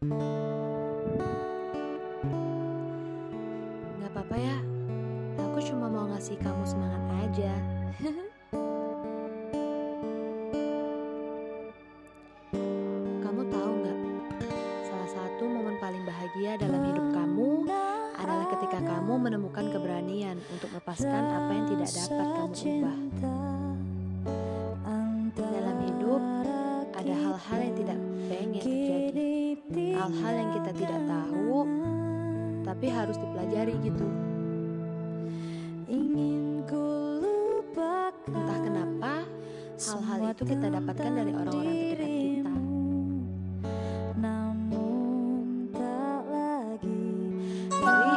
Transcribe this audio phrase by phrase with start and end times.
[0.00, 0.16] Gak
[4.08, 4.56] apa-apa ya,
[5.36, 7.52] aku cuma mau ngasih kamu semangat aja.
[13.28, 13.98] kamu tahu nggak?
[14.88, 17.68] Salah satu momen paling bahagia dalam hidup kamu
[18.16, 23.39] adalah ketika kamu menemukan keberanian untuk melepaskan apa yang tidak dapat kamu ubah.
[30.10, 31.62] Hal-hal yang kita tidak tahu,
[32.66, 34.06] tapi harus dipelajari gitu.
[38.30, 39.26] Entah kenapa,
[39.78, 42.52] hal-hal itu kita dapatkan dari orang-orang terdekat kita.
[47.80, 48.12] Dari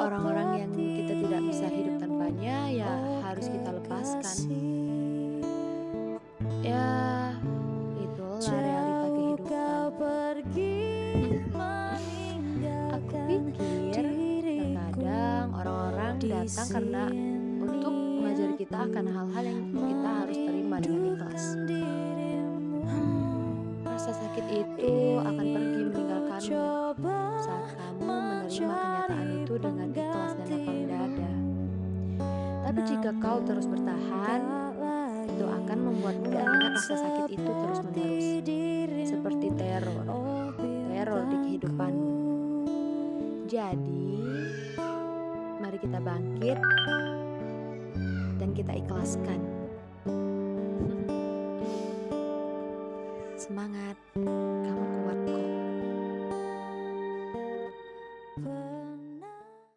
[0.00, 2.92] orang-orang yang kita tidak bisa hidup tanpanya, ya
[3.26, 4.79] harus kita lepaskan.
[16.28, 17.04] Datang karena
[17.64, 21.44] untuk mengajari kita akan hal-hal yang kita harus terima dengan ikhlas.
[23.86, 30.80] Rasa sakit itu akan pergi meninggalkanmu saat kamu menerima kenyataan itu dengan ikhlas dan lapang
[30.88, 31.32] dada.
[32.60, 34.40] Tapi jika kau terus bertahan,
[35.30, 40.06] itu akan membuatmu mengingat rasa sakit itu terus-menerus, seperti teror,
[40.92, 42.12] teror di kehidupanmu.
[43.50, 44.06] Jadi,
[45.80, 46.60] kita bangkit
[48.36, 49.40] dan kita ikhlaskan.
[53.40, 55.69] Semangat, kamu kuat kok.